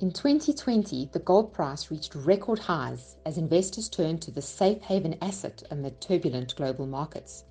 [0.00, 5.14] In 2020, the gold price reached record highs as investors turned to the safe haven
[5.20, 7.44] asset amid turbulent global markets.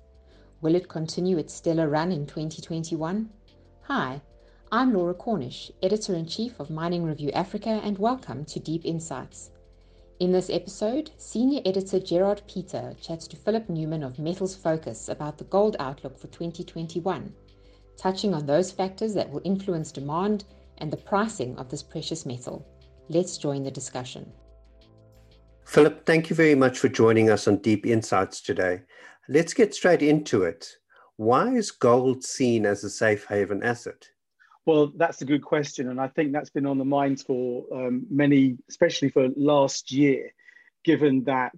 [0.60, 3.30] Will it continue its stellar run in 2021?
[3.82, 4.20] Hi,
[4.72, 9.52] I'm Laura Cornish, Editor in Chief of Mining Review Africa, and welcome to Deep Insights.
[10.18, 15.38] In this episode, Senior Editor Gerard Peter chats to Philip Newman of Metals Focus about
[15.38, 17.32] the gold outlook for 2021,
[17.96, 20.46] touching on those factors that will influence demand
[20.80, 22.66] and the pricing of this precious metal.
[23.08, 24.30] Let's join the discussion.
[25.66, 28.82] Philip, thank you very much for joining us on Deep Insights today.
[29.28, 30.68] Let's get straight into it.
[31.16, 34.08] Why is gold seen as a safe haven asset?
[34.66, 35.88] Well, that's a good question.
[35.88, 40.32] And I think that's been on the minds for um, many, especially for last year,
[40.84, 41.54] given that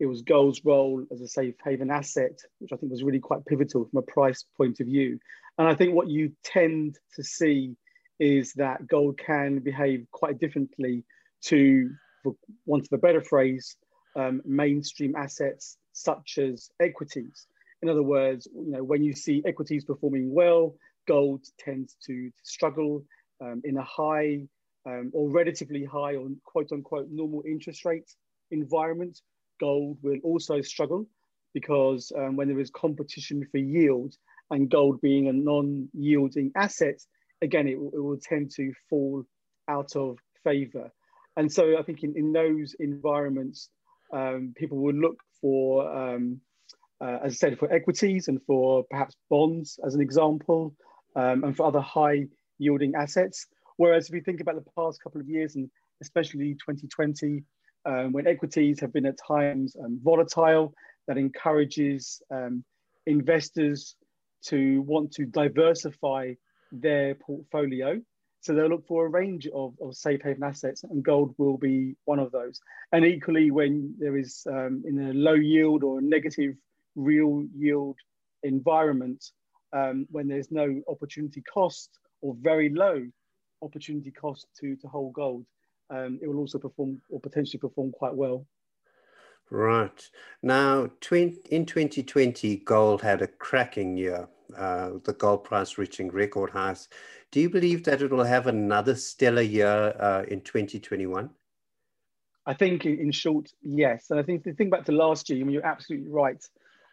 [0.00, 3.46] it was gold's role as a safe haven asset, which I think was really quite
[3.46, 5.18] pivotal from a price point of view.
[5.58, 7.76] And I think what you tend to see
[8.22, 11.04] is that gold can behave quite differently
[11.42, 11.90] to,
[12.22, 12.36] for
[12.66, 13.76] want of a better phrase,
[14.14, 17.48] um, mainstream assets such as equities.
[17.82, 20.76] In other words, you know, when you see equities performing well,
[21.08, 23.04] gold tends to, struggle
[23.40, 24.42] um, in a high
[24.86, 28.08] um, or relatively high or quote unquote normal interest rate
[28.52, 29.20] environment.
[29.58, 31.08] Gold will also struggle
[31.54, 34.14] because um, when there is competition for yield
[34.52, 37.00] and gold being a non-yielding asset,
[37.42, 39.24] again, it, it will tend to fall
[39.68, 40.90] out of favor.
[41.36, 43.68] And so I think in, in those environments,
[44.12, 46.40] um, people will look for, um,
[47.00, 50.74] uh, as I said, for equities and for perhaps bonds as an example,
[51.16, 52.26] um, and for other high
[52.58, 53.46] yielding assets.
[53.76, 55.70] Whereas if you think about the past couple of years, and
[56.00, 57.42] especially 2020,
[57.84, 60.74] um, when equities have been at times um, volatile,
[61.08, 62.64] that encourages um,
[63.06, 63.96] investors
[64.44, 66.34] to want to diversify
[66.72, 68.00] their portfolio.
[68.40, 71.94] So they'll look for a range of, of safe haven assets, and gold will be
[72.06, 72.60] one of those.
[72.90, 76.56] And equally, when there is um, in a low yield or negative
[76.96, 77.96] real yield
[78.42, 79.24] environment,
[79.72, 81.90] um, when there's no opportunity cost
[82.20, 83.06] or very low
[83.62, 85.46] opportunity cost to, to hold gold,
[85.90, 88.44] um, it will also perform or potentially perform quite well.
[89.50, 90.10] Right.
[90.42, 96.88] Now, in 2020, gold had a cracking year uh, the gold price reaching record highs.
[97.30, 101.30] Do you believe that it will have another stellar year uh, in 2021?
[102.44, 104.10] I think, in short, yes.
[104.10, 106.42] And I think the thing back to last year, I mean, you're absolutely right.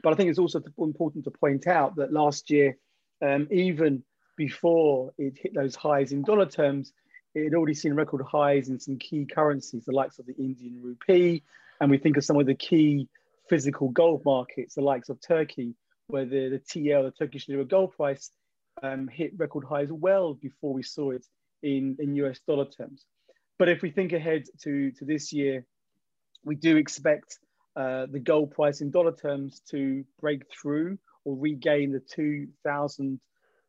[0.03, 2.77] But I think it's also important to point out that last year,
[3.21, 4.03] um, even
[4.37, 6.93] before it hit those highs in dollar terms,
[7.35, 10.79] it had already seen record highs in some key currencies, the likes of the Indian
[10.81, 11.43] rupee,
[11.81, 13.07] and we think of some of the key
[13.49, 15.73] physical gold markets, the likes of Turkey,
[16.09, 18.31] where the, the TL, the Turkish lira gold price,
[18.81, 21.25] um, hit record highs well before we saw it
[21.63, 23.05] in, in US dollar terms.
[23.57, 25.65] But if we think ahead to, to this year,
[26.43, 27.37] we do expect
[27.75, 33.19] uh, the gold price in dollar terms to break through or regain the $2,000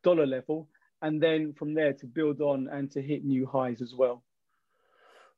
[0.05, 0.69] level,
[1.01, 4.23] and then from there to build on and to hit new highs as well.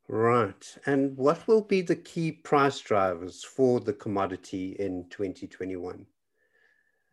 [0.07, 0.77] Right.
[0.85, 6.05] And what will be the key price drivers for the commodity in 2021?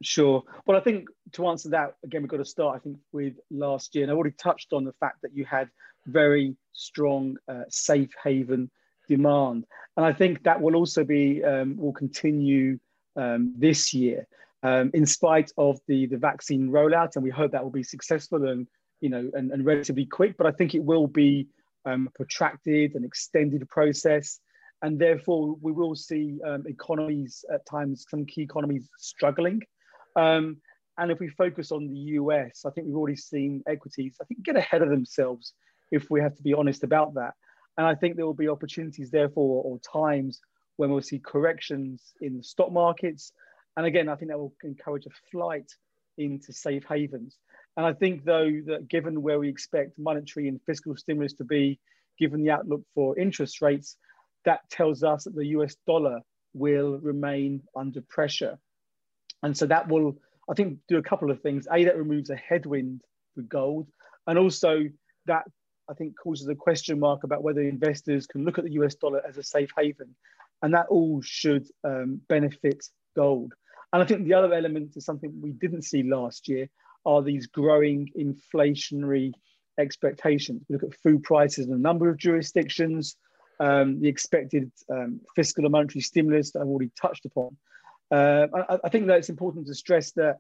[0.03, 0.43] Sure.
[0.67, 3.95] Well, I think to answer that, again, we've got to start, I think, with last
[3.95, 4.05] year.
[4.05, 5.69] And I already touched on the fact that you had
[6.07, 8.71] very strong uh, safe haven
[9.09, 9.67] demand.
[9.97, 12.79] And I think that will also be, um, will continue
[13.17, 14.27] um, this year,
[14.63, 17.17] um, in spite of the, the vaccine rollout.
[17.17, 18.67] And we hope that will be successful and,
[19.03, 20.37] you know, and, and relatively quick.
[20.39, 21.47] But I think it will be
[21.85, 24.41] um, protracted and extended process.
[24.81, 29.61] And therefore, we will see um, economies at times, some key economies struggling.
[30.17, 30.59] Um,
[30.99, 34.43] and if we focus on the US, I think we've already seen equities, I think,
[34.43, 35.55] get ahead of themselves
[35.91, 37.35] if we have to be honest about that.
[37.79, 40.41] And I think there will be opportunities, therefore, or times
[40.77, 43.33] when we'll see corrections in the stock markets.
[43.77, 45.71] And again, I think that will encourage a flight
[46.19, 47.39] into safe havens.
[47.77, 51.79] And I think, though, that given where we expect monetary and fiscal stimulus to be,
[52.19, 53.97] given the outlook for interest rates,
[54.45, 56.21] that tells us that the US dollar
[56.53, 58.59] will remain under pressure.
[59.43, 60.17] And so that will,
[60.49, 61.67] I think, do a couple of things.
[61.73, 63.03] A, that removes a headwind
[63.35, 63.89] for gold.
[64.27, 64.85] And also
[65.27, 65.45] that
[65.89, 69.23] I think causes a question mark about whether investors can look at the US dollar
[69.27, 70.15] as a safe haven.
[70.63, 72.85] And that all should um, benefit
[73.17, 73.55] gold.
[73.93, 76.69] And I think the other element is something we didn't see last year
[77.05, 79.33] are these growing inflationary
[79.79, 80.63] expectations.
[80.69, 83.17] We look at food prices in a number of jurisdictions,
[83.59, 87.57] um, the expected um, fiscal and monetary stimulus that I've already touched upon.
[88.11, 90.39] Uh, I, I, think that it's important to stress that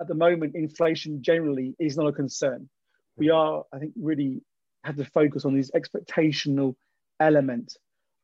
[0.00, 2.68] at the moment, inflation generally is not a concern.
[3.16, 4.42] We are, I think, really
[4.84, 6.74] have to focus on this expectational
[7.20, 7.76] element.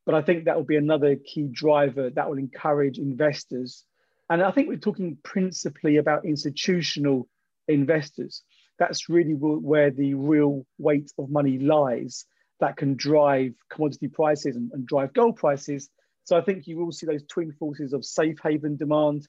[0.05, 3.85] But I think that will be another key driver that will encourage investors.
[4.31, 7.29] And I think we're talking principally about institutional
[7.69, 8.43] investors.
[8.79, 12.25] That's really where the real weight of money lies
[12.61, 15.91] that can drive commodity prices and, and drive gold prices.
[16.29, 19.27] So I think you will see those twin forces of safe haven demand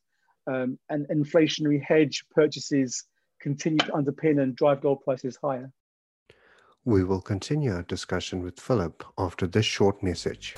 [0.47, 3.05] um, and inflationary hedge purchases
[3.39, 5.71] continue to underpin and drive gold prices higher.
[6.83, 10.57] We will continue our discussion with Philip after this short message.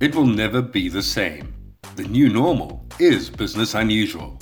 [0.00, 1.54] It will never be the same.
[1.96, 4.38] The new normal is business unusual.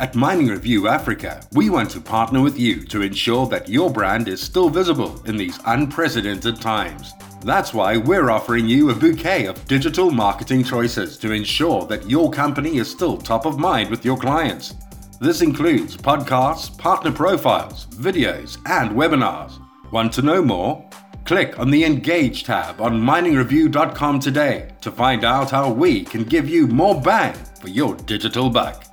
[0.00, 4.26] At Mining Review Africa, we want to partner with you to ensure that your brand
[4.26, 7.12] is still visible in these unprecedented times.
[7.44, 12.30] That's why we're offering you a bouquet of digital marketing choices to ensure that your
[12.30, 14.74] company is still top of mind with your clients.
[15.20, 19.60] This includes podcasts, partner profiles, videos, and webinars.
[19.90, 20.88] Want to know more?
[21.24, 26.48] Click on the Engage tab on miningreview.com today to find out how we can give
[26.48, 28.84] you more bang for your digital buck.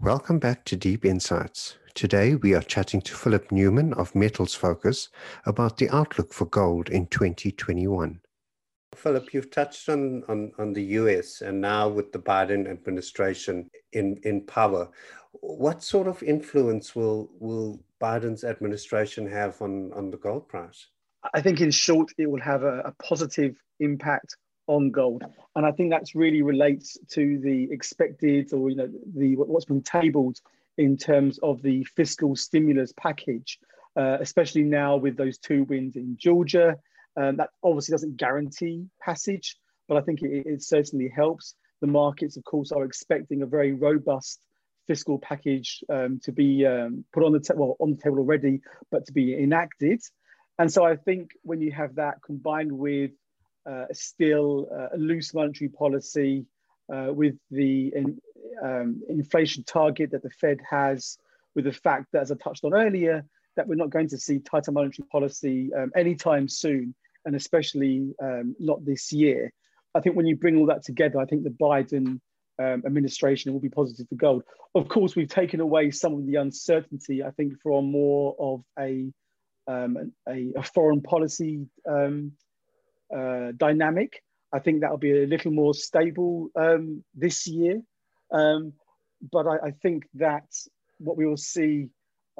[0.00, 1.77] Welcome back to Deep Insights.
[1.98, 5.08] Today we are chatting to Philip Newman of Metals Focus
[5.46, 8.20] about the outlook for gold in 2021.
[8.94, 14.16] Philip, you've touched on, on, on the US and now with the Biden administration in,
[14.22, 14.88] in power.
[15.32, 20.86] What sort of influence will, will Biden's administration have on, on the gold price?
[21.34, 24.36] I think, in short, it will have a, a positive impact
[24.68, 25.24] on gold.
[25.56, 29.82] And I think that's really relates to the expected or you know the what's been
[29.82, 30.38] tabled
[30.78, 33.58] in terms of the fiscal stimulus package,
[33.96, 36.76] uh, especially now with those two wins in Georgia.
[37.16, 39.56] Um, that obviously doesn't guarantee passage,
[39.88, 41.54] but I think it, it, certainly helps.
[41.80, 44.40] The markets, of course, are expecting a very robust
[44.86, 48.60] fiscal package um, to be um, put on the well on the table already,
[48.92, 50.00] but to be enacted.
[50.60, 53.10] And so I think when you have that combined with
[53.68, 56.46] uh, still uh, a loose monetary policy
[56.92, 57.92] uh, with the
[58.62, 61.18] um, inflation target that the Fed has,
[61.54, 63.24] with the fact that, as I touched on earlier,
[63.56, 66.94] that we're not going to see tighter monetary policy um, anytime soon,
[67.24, 69.52] and especially um, not this year.
[69.94, 72.20] I think when you bring all that together, I think the Biden
[72.58, 74.42] um, administration will be positive for gold.
[74.74, 79.10] Of course, we've taken away some of the uncertainty, I think, from more of a,
[79.66, 82.32] um, a, a, foreign policy um,
[83.14, 84.22] uh, dynamic.
[84.52, 87.80] I think that'll be a little more stable um, this year.
[88.32, 88.72] Um,
[89.32, 90.44] but I, I, think that
[90.98, 91.88] what we will see,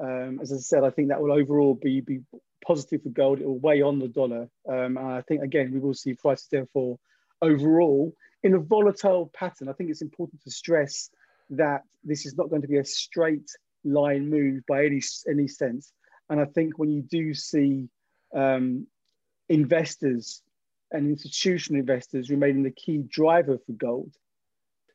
[0.01, 2.21] um, as I said, I think that will overall be, be
[2.67, 3.41] positive for gold.
[3.41, 4.49] It will weigh on the dollar.
[4.69, 6.99] Um, and I think, again, we will see prices therefore
[7.41, 8.13] overall
[8.43, 9.69] in a volatile pattern.
[9.69, 11.11] I think it's important to stress
[11.51, 13.51] that this is not going to be a straight
[13.85, 15.93] line move by any, any sense.
[16.29, 17.89] And I think when you do see
[18.35, 18.87] um,
[19.49, 20.43] investors
[20.91, 24.13] and institutional investors remaining the key driver for gold.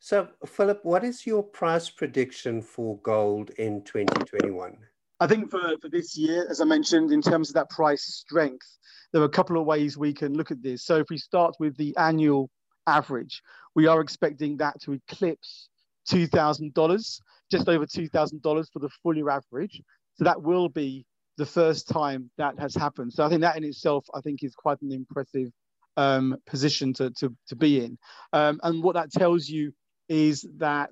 [0.05, 4.77] So, Philip, what is your price prediction for gold in 2021?
[5.21, 8.67] I think for, for this year, as I mentioned, in terms of that price strength,
[9.13, 10.83] there are a couple of ways we can look at this.
[10.83, 12.49] So, if we start with the annual
[12.85, 13.41] average,
[13.75, 15.69] we are expecting that to eclipse
[16.09, 19.81] $2,000, just over $2,000 for the full year average.
[20.15, 21.05] So, that will be
[21.37, 23.13] the first time that has happened.
[23.13, 25.49] So, I think that in itself, I think, is quite an impressive
[25.95, 27.97] um, position to, to, to be in.
[28.33, 29.71] Um, and what that tells you
[30.09, 30.91] is that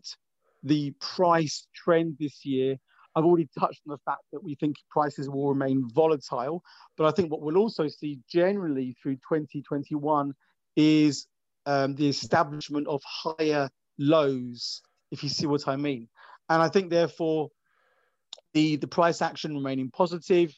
[0.64, 2.78] the price trend this year,
[3.16, 6.64] I've already touched on the fact that we think prices will remain volatile.
[6.98, 10.34] But I think what we'll also see generally through 2021
[10.76, 11.28] is
[11.66, 16.08] um, the establishment of higher lows, if you see what I mean.
[16.50, 17.50] And I think, therefore,
[18.54, 20.54] the, the price action remaining positive.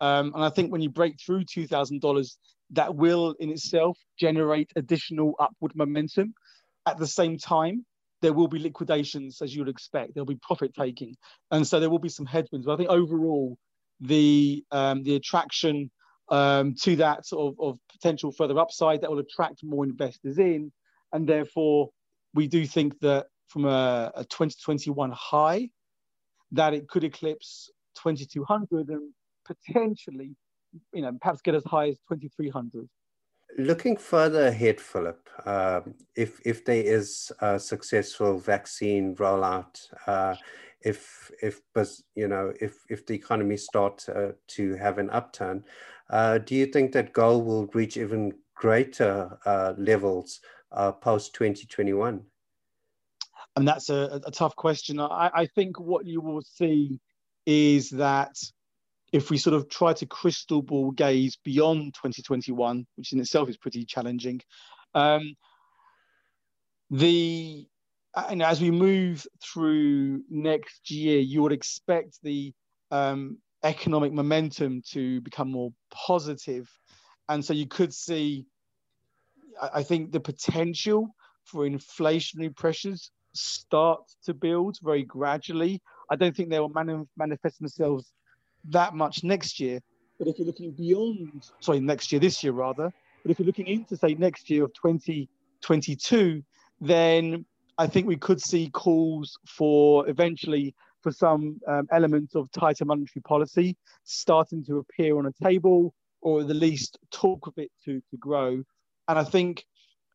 [0.00, 2.36] Um, and I think when you break through $2,000,
[2.70, 6.34] that will in itself generate additional upward momentum.
[6.86, 7.84] At the same time,
[8.20, 10.14] there will be liquidations as you would expect.
[10.14, 11.16] There'll be profit taking,
[11.50, 12.66] and so there will be some headwinds.
[12.66, 13.56] But I think overall,
[14.00, 15.90] the um, the attraction
[16.28, 20.72] um, to that sort of, of potential further upside that will attract more investors in,
[21.12, 21.90] and therefore
[22.34, 25.70] we do think that from a, a 2021 high,
[26.52, 29.12] that it could eclipse 2200 and
[29.46, 30.36] potentially
[30.92, 32.88] you know, perhaps get as high as 2,300.
[33.58, 40.36] Looking further ahead, Philip, um, if if there is a successful vaccine rollout, uh,
[40.80, 41.60] if if
[42.14, 45.64] you know if if the economy starts uh, to have an upturn,
[46.08, 50.38] uh, do you think that gold will reach even greater uh, levels
[50.70, 52.22] uh, post 2021?
[53.56, 55.00] And that's a, a tough question.
[55.00, 57.00] I, I think what you will see
[57.44, 58.36] is that
[59.12, 63.56] if we sort of try to crystal ball gaze beyond 2021, which in itself is
[63.56, 64.40] pretty challenging,
[64.94, 65.34] um,
[66.90, 67.66] the
[68.28, 72.52] and as we move through next year, you would expect the
[72.90, 76.68] um, economic momentum to become more positive,
[77.28, 78.46] and so you could see,
[79.60, 85.80] I think, the potential for inflationary pressures start to build very gradually.
[86.10, 88.12] I don't think they will mani- manifest themselves
[88.66, 89.80] that much next year.
[90.18, 93.66] But if you're looking beyond, sorry, next year, this year rather, but if you're looking
[93.66, 96.42] into, say, next year of 2022,
[96.80, 97.44] then
[97.76, 103.22] I think we could see calls for eventually for some um, elements of tighter monetary
[103.22, 108.00] policy starting to appear on a table or at the least talk of it to,
[108.10, 108.62] to grow.
[109.06, 109.64] And I think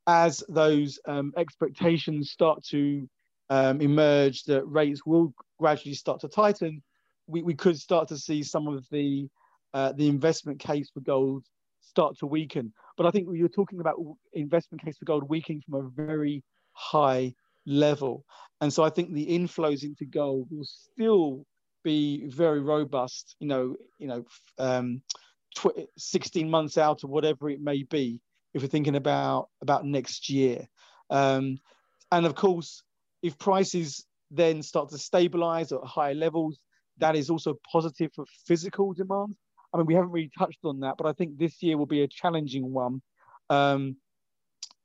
[0.08, 3.08] as those um, expectations start to
[3.50, 6.82] um, emerge that rates will gradually start to tighten,
[7.28, 9.28] we, we could start to see some of the
[9.74, 11.44] uh, the investment case for gold
[11.82, 12.72] start to weaken.
[12.96, 13.96] But I think you're talking about
[14.34, 17.34] investment case for gold weakening from a very high
[17.66, 18.26] level,
[18.62, 21.46] and so I think the inflows into gold will still
[21.84, 23.36] be very robust.
[23.40, 24.26] You know, you know,
[24.60, 25.02] um,
[25.56, 28.20] tw- 16 months out or whatever it may be,
[28.54, 30.68] if we're thinking about about next year.
[31.10, 31.58] Um,
[32.12, 32.84] and of course,
[33.22, 36.60] if prices then start to stabilize at higher levels,
[37.00, 39.36] that is also positive for physical demand.
[39.74, 42.04] I mean, we haven't really touched on that, but I think this year will be
[42.04, 43.02] a challenging one.
[43.50, 43.98] Um,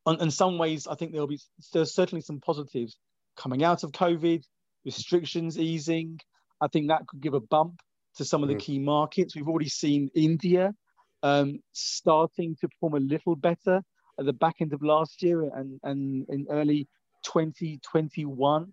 [0.06, 1.40] on, in some ways, I think there'll be
[1.72, 2.96] there's certainly some positives
[3.36, 4.42] coming out of COVID,
[4.84, 6.18] restrictions easing.
[6.60, 7.80] I think that could give a bump
[8.16, 8.60] to some of the mm.
[8.60, 9.36] key markets.
[9.36, 10.74] We've already seen India
[11.22, 13.82] um, starting to perform a little better
[14.18, 16.88] at the back end of last year and, and in early
[17.24, 18.72] 2021.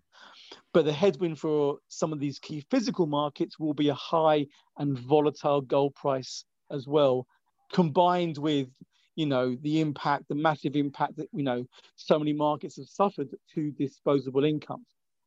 [0.72, 4.46] But the headwind for some of these key physical markets will be a high
[4.78, 7.26] and volatile gold price as well,
[7.72, 8.68] combined with
[9.14, 13.30] you know the impact, the massive impact that you know so many markets have suffered
[13.54, 14.86] to disposable incomes.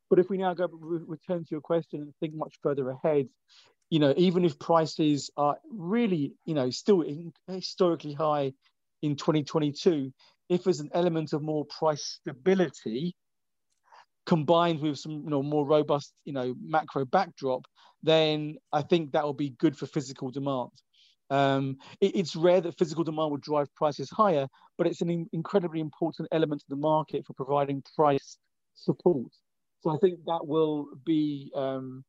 [0.09, 3.27] But if we now go return to your question and think much further ahead,
[3.89, 7.03] you know, even if prices are really, you know, still
[7.47, 8.53] historically high
[9.01, 10.11] in 2022,
[10.49, 13.15] if there's an element of more price stability,
[14.29, 17.65] combined with some you know more robust you know macro backdrop,
[18.03, 20.69] then I think that will be good for physical demand.
[21.31, 25.27] Um, it, it's rare that physical demand would drive prices higher, but it's an in,
[25.33, 28.37] incredibly important element of the market for providing price
[28.75, 29.31] support.
[29.81, 32.03] So I think that will be, um,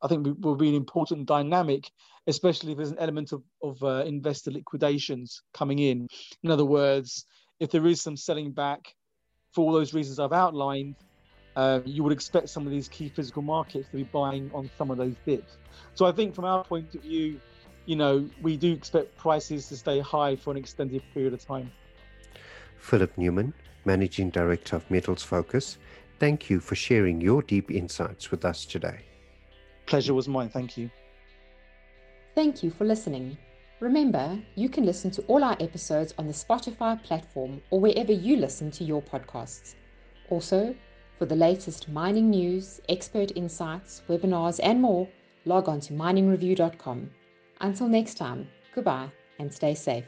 [0.00, 1.84] I think will be an important dynamic,
[2.26, 6.08] especially if there's an element of, of uh, investor liquidations coming in.
[6.42, 7.26] In other words,
[7.60, 8.80] if there is some selling back
[9.52, 10.96] for all those reasons I've outlined,
[11.56, 14.90] um, you would expect some of these key physical markets to be buying on some
[14.90, 15.58] of those dips.
[15.94, 17.40] So I think from our point of view,
[17.86, 21.70] you know, we do expect prices to stay high for an extended period of time.
[22.78, 23.52] Philip Newman,
[23.84, 25.78] Managing Director of Metals Focus,
[26.18, 29.00] thank you for sharing your deep insights with us today.
[29.86, 30.48] Pleasure was mine.
[30.48, 30.90] Thank you.
[32.34, 33.36] Thank you for listening.
[33.80, 38.36] Remember, you can listen to all our episodes on the Spotify platform or wherever you
[38.36, 39.74] listen to your podcasts.
[40.30, 40.74] Also,
[41.18, 45.08] for the latest mining news, expert insights, webinars, and more,
[45.44, 47.10] log on to miningreview.com.
[47.60, 50.04] Until next time, goodbye and stay safe.